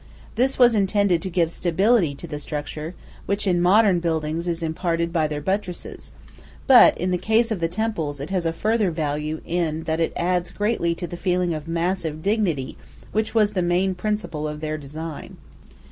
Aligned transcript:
This 0.33 0.57
was 0.57 0.73
intended 0.73 1.21
to 1.21 1.29
give 1.29 1.51
stability 1.51 2.15
to 2.15 2.25
the 2.25 2.39
structure, 2.39 2.95
which 3.27 3.45
in 3.45 3.61
modern 3.61 3.99
buildings 3.99 4.47
is 4.47 4.63
imparted 4.63 5.13
by 5.13 5.27
their 5.27 5.41
buttresses; 5.41 6.11
but 6.65 6.97
in 6.97 7.11
the 7.11 7.19
case 7.19 7.51
of 7.51 7.59
the 7.59 7.67
temples 7.67 8.19
it 8.19 8.31
has 8.31 8.47
a 8.47 8.51
further 8.51 8.89
value 8.89 9.41
in 9.45 9.83
that 9.83 9.99
it 9.99 10.11
adds 10.15 10.49
greatly 10.49 10.95
to 10.95 11.05
the 11.05 11.17
feeling 11.17 11.53
of 11.53 11.67
massive 11.67 12.23
dignity 12.23 12.79
which 13.11 13.35
was 13.35 13.51
the 13.53 13.61
main 13.61 13.93
principle 13.93 14.47
of 14.47 14.59
their 14.59 14.75
design. 14.75 15.37